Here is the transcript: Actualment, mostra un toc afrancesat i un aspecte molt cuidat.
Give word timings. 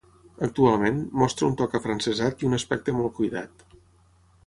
Actualment, 0.45 0.97
mostra 1.25 1.47
un 1.51 1.59
toc 1.61 1.77
afrancesat 1.81 2.43
i 2.45 2.51
un 2.51 2.61
aspecte 2.61 2.99
molt 3.01 3.19
cuidat. 3.23 3.67